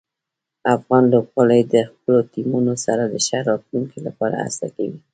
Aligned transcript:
افغان 0.75 1.03
لوبغاړي 1.11 1.61
د 1.73 1.75
خپلو 1.91 2.19
ټیمونو 2.33 2.73
سره 2.85 3.03
د 3.07 3.15
ښه 3.25 3.39
راتلونکي 3.49 3.99
لپاره 4.07 4.35
هڅه 4.45 4.67
کوي. 4.75 4.97